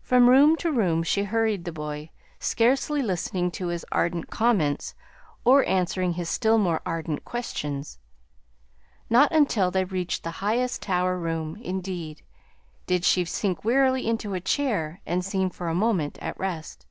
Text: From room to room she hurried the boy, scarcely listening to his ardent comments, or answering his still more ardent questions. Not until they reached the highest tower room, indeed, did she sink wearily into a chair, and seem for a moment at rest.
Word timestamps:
From 0.00 0.30
room 0.30 0.56
to 0.56 0.72
room 0.72 1.02
she 1.02 1.24
hurried 1.24 1.66
the 1.66 1.70
boy, 1.70 2.08
scarcely 2.38 3.02
listening 3.02 3.50
to 3.50 3.66
his 3.66 3.84
ardent 3.92 4.30
comments, 4.30 4.94
or 5.44 5.66
answering 5.68 6.14
his 6.14 6.30
still 6.30 6.56
more 6.56 6.80
ardent 6.86 7.26
questions. 7.26 7.98
Not 9.10 9.30
until 9.32 9.70
they 9.70 9.84
reached 9.84 10.22
the 10.22 10.30
highest 10.40 10.80
tower 10.80 11.18
room, 11.18 11.56
indeed, 11.56 12.22
did 12.86 13.04
she 13.04 13.26
sink 13.26 13.62
wearily 13.62 14.08
into 14.08 14.32
a 14.32 14.40
chair, 14.40 15.02
and 15.04 15.22
seem 15.22 15.50
for 15.50 15.68
a 15.68 15.74
moment 15.74 16.16
at 16.22 16.40
rest. 16.40 16.86